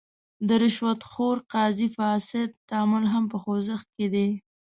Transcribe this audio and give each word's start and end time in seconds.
د 0.47 0.49
رشوت 0.63 0.99
خور 1.11 1.37
قاضي 1.53 1.87
فاسد 1.97 2.49
تعامل 2.69 3.03
هم 3.13 3.23
په 3.31 3.37
خوځښت 3.43 3.87
کې 3.95 4.07
دی. 4.13 4.29